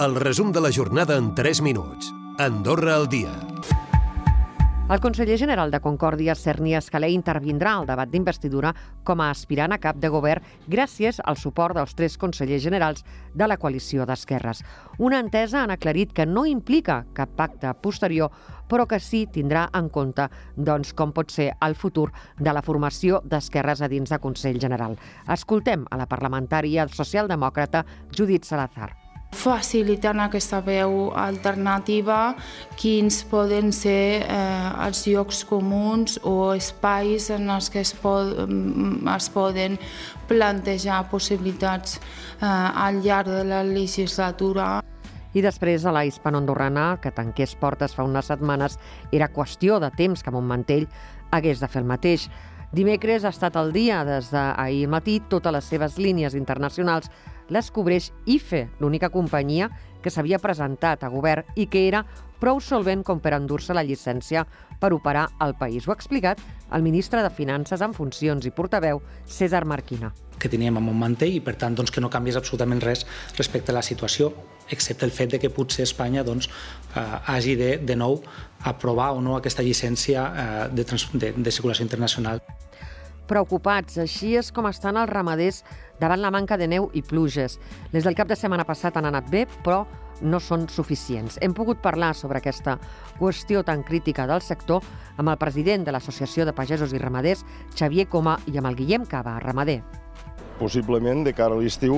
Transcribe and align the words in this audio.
El 0.00 0.14
resum 0.16 0.50
de 0.52 0.60
la 0.60 0.72
jornada 0.72 1.16
en 1.18 1.34
3 1.34 1.60
minuts. 1.60 2.14
Andorra 2.38 2.94
al 2.96 3.08
dia. 3.08 3.30
El 4.90 5.00
conseller 5.00 5.36
general 5.38 5.70
de 5.70 5.80
Concòrdia, 5.84 6.34
Cerny 6.34 6.72
Escalé, 6.74 7.10
intervindrà 7.12 7.74
al 7.76 7.86
debat 7.86 8.08
d'investidura 8.10 8.72
com 9.04 9.20
a 9.20 9.28
aspirant 9.30 9.72
a 9.72 9.78
cap 9.78 10.00
de 10.00 10.08
govern 10.10 10.42
gràcies 10.66 11.20
al 11.22 11.36
suport 11.36 11.76
dels 11.76 11.94
tres 11.94 12.16
consellers 12.18 12.64
generals 12.64 13.04
de 13.34 13.46
la 13.46 13.58
coalició 13.60 14.06
d'esquerres. 14.08 14.64
Una 14.98 15.20
entesa 15.20 15.62
han 15.62 15.70
aclarit 15.76 16.16
que 16.16 16.26
no 16.26 16.46
implica 16.48 17.04
cap 17.12 17.36
pacte 17.36 17.74
posterior, 17.84 18.32
però 18.68 18.88
que 18.88 18.98
sí 18.98 19.26
tindrà 19.28 19.68
en 19.76 19.92
compte 19.92 20.26
doncs, 20.56 20.96
com 20.96 21.12
pot 21.12 21.30
ser 21.30 21.52
el 21.60 21.76
futur 21.76 22.08
de 22.40 22.52
la 22.52 22.64
formació 22.64 23.20
d'esquerres 23.24 23.84
a 23.84 23.92
dins 23.92 24.10
de 24.10 24.18
Consell 24.18 24.58
General. 24.58 24.96
Escoltem 25.28 25.86
a 25.90 26.00
la 26.00 26.08
parlamentària 26.08 26.88
socialdemòcrata 26.88 27.84
Judit 28.10 28.48
Salazar 28.48 29.01
facilitant 29.32 30.20
aquesta 30.20 30.60
veu 30.62 31.10
alternativa, 31.16 32.34
quins 32.78 33.22
poden 33.30 33.72
ser 33.72 34.22
eh, 34.22 34.86
els 34.86 35.02
llocs 35.08 35.42
comuns 35.48 36.18
o 36.22 36.52
espais 36.54 37.30
en 37.32 37.50
els 37.50 37.70
que 37.72 37.80
es, 37.82 37.94
pod 37.96 38.36
es 39.16 39.28
poden 39.32 39.78
plantejar 40.28 41.02
possibilitats 41.10 41.98
eh, 41.98 42.46
al 42.46 43.02
llarg 43.02 43.32
de 43.32 43.44
la 43.48 43.62
legislatura. 43.66 44.82
I 45.32 45.40
després, 45.40 45.86
a 45.88 45.92
la 45.96 46.04
hispano-andorrana, 46.04 46.98
que 47.00 47.10
tanqués 47.10 47.54
portes 47.56 47.96
fa 47.96 48.04
unes 48.04 48.28
setmanes, 48.28 48.76
era 49.16 49.30
qüestió 49.32 49.80
de 49.80 49.88
temps 49.96 50.20
que 50.20 50.32
Montmantell 50.34 50.84
hagués 51.32 51.62
de 51.62 51.68
fer 51.72 51.80
el 51.80 51.88
mateix. 51.88 52.28
Dimecres 52.72 53.26
ha 53.28 53.30
estat 53.34 53.58
el 53.60 53.68
dia, 53.74 53.98
des 54.08 54.30
d'ahir 54.32 54.86
matí, 54.88 55.18
totes 55.28 55.52
les 55.52 55.66
seves 55.68 55.98
línies 56.00 56.32
internacionals 56.32 57.10
les 57.52 57.68
cobreix 57.68 58.06
IFE, 58.24 58.62
l'única 58.80 59.10
companyia 59.12 59.68
que 60.00 60.08
s'havia 60.08 60.40
presentat 60.40 61.04
a 61.04 61.10
govern 61.12 61.44
i 61.52 61.66
que 61.68 61.82
era 61.84 62.00
prou 62.40 62.62
solvent 62.64 63.04
com 63.04 63.20
per 63.20 63.34
endur-se 63.36 63.76
la 63.76 63.84
llicència 63.84 64.46
per 64.80 64.94
operar 64.96 65.26
al 65.38 65.52
país. 65.60 65.84
Ho 65.84 65.92
ha 65.92 65.98
explicat 66.00 66.40
el 66.72 66.82
ministre 66.82 67.20
de 67.20 67.30
Finances 67.30 67.84
en 67.84 67.92
funcions 67.92 68.48
i 68.48 68.54
portaveu, 68.56 69.02
César 69.26 69.66
Marquina. 69.68 70.08
Que 70.40 70.48
teníem 70.48 70.80
a 70.80 70.82
Montmantell 70.82 71.36
i, 71.36 71.44
per 71.44 71.58
tant, 71.60 71.76
doncs, 71.76 71.92
que 71.92 72.00
no 72.00 72.10
canvies 72.10 72.40
absolutament 72.40 72.80
res 72.80 73.04
respecte 73.36 73.70
a 73.70 73.76
la 73.76 73.84
situació, 73.84 74.32
excepte 74.72 75.06
el 75.06 75.14
fet 75.14 75.36
de 75.36 75.42
que 75.42 75.52
potser 75.52 75.86
Espanya 75.86 76.24
doncs, 76.26 76.48
eh, 76.96 77.04
hagi 77.34 77.56
de, 77.56 77.76
de 77.78 77.96
nou 77.96 78.20
aprovar 78.64 79.12
o 79.16 79.22
no 79.22 79.36
aquesta 79.36 79.62
llicència 79.62 80.26
eh, 80.26 80.68
de, 80.74 80.86
de, 81.14 81.32
de 81.36 81.54
circulació 81.54 81.86
internacional 81.86 82.42
preocupats. 83.32 83.98
Així 84.02 84.34
és 84.36 84.50
com 84.52 84.68
estan 84.68 84.98
els 85.00 85.10
ramaders 85.10 85.62
davant 86.00 86.20
la 86.20 86.32
manca 86.34 86.58
de 86.60 86.68
neu 86.68 86.90
i 86.92 87.02
pluges. 87.06 87.58
Les 87.94 88.04
del 88.04 88.18
cap 88.18 88.28
de 88.28 88.38
setmana 88.38 88.66
passat 88.68 88.98
han 88.98 89.08
anat 89.08 89.30
bé, 89.32 89.46
però 89.64 89.84
no 90.22 90.38
són 90.42 90.68
suficients. 90.70 91.38
Hem 91.42 91.54
pogut 91.56 91.80
parlar 91.82 92.12
sobre 92.14 92.38
aquesta 92.38 92.76
qüestió 93.18 93.64
tan 93.66 93.82
crítica 93.82 94.28
del 94.30 94.44
sector 94.44 94.84
amb 95.16 95.32
el 95.32 95.40
president 95.40 95.86
de 95.86 95.96
l'Associació 95.96 96.46
de 96.46 96.54
Pagesos 96.54 96.94
i 96.94 97.02
Ramaders, 97.02 97.44
Xavier 97.74 98.08
Coma, 98.08 98.38
i 98.46 98.58
amb 98.58 98.70
el 98.70 98.78
Guillem 98.78 99.08
Cava, 99.08 99.38
ramader. 99.42 99.82
Possiblement, 100.60 101.24
de 101.26 101.32
cara 101.34 101.56
a 101.56 101.58
l'estiu, 101.58 101.96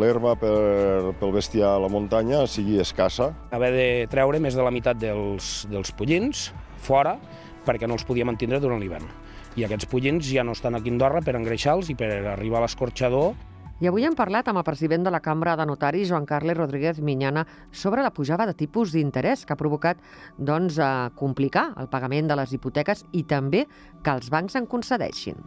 l'herba 0.00 0.34
per, 0.40 1.12
pel 1.20 1.34
bestiar 1.34 1.74
a 1.74 1.82
la 1.82 1.90
muntanya 1.92 2.46
sigui 2.48 2.78
escassa. 2.80 3.32
Haver 3.52 3.72
de 3.74 3.88
treure 4.12 4.40
més 4.40 4.56
de 4.56 4.64
la 4.64 4.72
meitat 4.74 5.00
dels, 5.00 5.66
dels 5.72 5.92
pollins 5.92 6.48
fora 6.78 7.18
perquè 7.66 7.88
no 7.90 7.98
els 7.98 8.06
podíem 8.08 8.30
mantindre 8.30 8.62
durant 8.62 8.80
l'hivern 8.80 9.10
i 9.58 9.66
aquests 9.66 9.88
pollins 9.90 10.26
ja 10.30 10.44
no 10.46 10.54
estan 10.54 10.78
aquí 10.78 10.92
a 10.92 10.94
Andorra 10.94 11.22
per 11.24 11.34
engreixar-los 11.38 11.90
i 11.90 11.96
per 11.98 12.10
arribar 12.34 12.60
a 12.60 12.66
l'escorxador 12.66 13.34
i 13.78 13.86
avui 13.86 14.02
hem 14.02 14.16
parlat 14.18 14.48
amb 14.50 14.58
el 14.58 14.66
president 14.66 15.04
de 15.06 15.10
la 15.14 15.20
Cambra 15.22 15.52
de 15.54 15.62
Notaris, 15.66 16.08
Joan 16.10 16.24
Carles 16.26 16.56
Rodríguez 16.58 16.98
Minyana, 16.98 17.44
sobre 17.70 18.02
la 18.02 18.10
pujada 18.10 18.46
de 18.48 18.56
tipus 18.58 18.90
d'interès 18.90 19.44
que 19.46 19.54
ha 19.54 19.60
provocat 19.60 20.02
doncs, 20.34 20.80
a 20.82 21.12
complicar 21.14 21.68
el 21.78 21.86
pagament 21.86 22.26
de 22.26 22.40
les 22.40 22.56
hipoteques 22.56 23.04
i 23.14 23.22
també 23.22 23.68
que 24.02 24.16
els 24.18 24.34
bancs 24.34 24.58
en 24.58 24.66
concedeixin. 24.66 25.38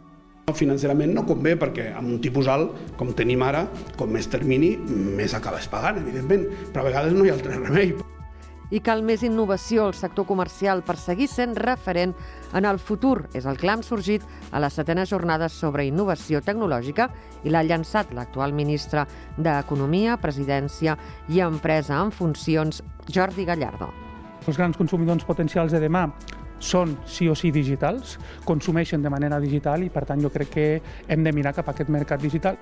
Financerament 0.50 1.12
no 1.14 1.22
convé 1.22 1.54
perquè 1.54 1.92
amb 1.94 2.10
un 2.10 2.18
tipus 2.22 2.48
alt, 2.50 2.74
com 2.98 3.12
tenim 3.14 3.44
ara, 3.46 3.62
com 3.98 4.10
més 4.10 4.26
termini, 4.26 4.74
més 4.76 5.36
acabes 5.38 5.70
pagant, 5.70 6.02
evidentment, 6.02 6.48
però 6.72 6.82
a 6.82 6.90
vegades 6.90 7.14
no 7.14 7.22
hi 7.22 7.30
ha 7.30 7.38
altre 7.38 7.60
remei 7.60 7.94
i 8.72 8.80
cal 8.80 9.02
més 9.04 9.22
innovació 9.22 9.84
al 9.84 9.94
sector 9.94 10.24
comercial 10.26 10.80
per 10.82 10.96
seguir 10.96 11.28
sent 11.28 11.52
referent 11.60 12.14
en 12.56 12.64
el 12.64 12.80
futur. 12.80 13.28
És 13.36 13.44
el 13.46 13.60
clam 13.60 13.84
sorgit 13.84 14.24
a 14.50 14.62
les 14.64 14.72
setenes 14.72 15.12
jornades 15.12 15.52
sobre 15.52 15.84
innovació 15.84 16.40
tecnològica 16.40 17.10
i 17.44 17.52
l'ha 17.52 17.64
llançat 17.68 18.14
l'actual 18.16 18.56
ministre 18.56 19.04
d'Economia, 19.36 20.16
Presidència 20.16 20.96
i 21.28 21.44
Empresa 21.44 22.00
en 22.00 22.16
funcions, 22.16 22.80
Jordi 23.12 23.44
Gallardo. 23.44 23.92
Els 24.48 24.56
grans 24.56 24.78
consumidors 24.80 25.28
potencials 25.28 25.70
de 25.70 25.82
demà 25.84 26.08
són 26.62 26.96
sí 27.04 27.28
o 27.28 27.34
sí 27.34 27.50
digitals, 27.52 28.16
consumeixen 28.46 29.02
de 29.02 29.10
manera 29.10 29.40
digital 29.42 29.82
i 29.82 29.90
per 29.90 30.06
tant 30.06 30.22
jo 30.22 30.30
crec 30.30 30.52
que 30.54 30.66
hem 31.08 31.26
de 31.26 31.34
mirar 31.34 31.54
cap 31.58 31.68
a 31.68 31.74
aquest 31.74 31.90
mercat 31.90 32.22
digital. 32.22 32.58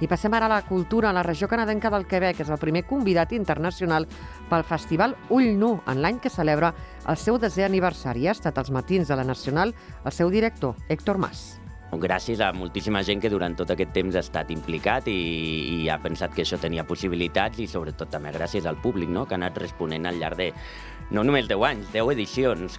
I 0.00 0.08
passem 0.08 0.32
ara 0.32 0.48
a 0.48 0.54
la 0.54 0.62
cultura. 0.64 1.12
La 1.12 1.22
regió 1.22 1.46
canadenca 1.46 1.90
del 1.92 2.06
Quebec 2.08 2.40
és 2.40 2.48
el 2.48 2.58
primer 2.58 2.86
convidat 2.88 3.34
internacional 3.36 4.08
pel 4.48 4.64
Festival 4.64 5.14
Ull 5.28 5.52
Nu, 5.60 5.74
en 5.86 6.00
l'any 6.00 6.22
que 6.24 6.32
celebra 6.32 6.72
el 7.06 7.20
seu 7.20 7.36
desè 7.38 7.68
aniversari. 7.68 8.24
Ha 8.26 8.32
estat 8.32 8.56
als 8.58 8.72
matins 8.72 9.12
de 9.12 9.20
la 9.20 9.28
Nacional 9.28 9.74
el 10.04 10.12
seu 10.16 10.32
director, 10.32 10.74
Héctor 10.88 11.20
Mas 11.20 11.60
gràcies 11.98 12.38
a 12.38 12.52
moltíssima 12.52 13.02
gent 13.02 13.18
que 13.18 13.30
durant 13.32 13.56
tot 13.58 13.70
aquest 13.72 13.90
temps 13.92 14.14
ha 14.14 14.22
estat 14.22 14.50
implicat 14.54 15.08
i, 15.10 15.16
i 15.82 15.88
ha 15.90 15.98
pensat 15.98 16.30
que 16.34 16.44
això 16.44 16.58
tenia 16.60 16.84
possibilitats 16.86 17.58
i 17.58 17.66
sobretot 17.66 18.12
també 18.12 18.30
gràcies 18.30 18.66
al 18.66 18.78
públic 18.78 19.10
no? 19.10 19.24
que 19.26 19.34
ha 19.34 19.40
anat 19.40 19.58
responent 19.58 20.06
al 20.06 20.20
llarg 20.20 20.38
de 20.38 20.52
no 21.10 21.24
només 21.26 21.48
10 21.50 21.66
anys, 21.66 21.90
10 21.90 22.12
edicions. 22.14 22.78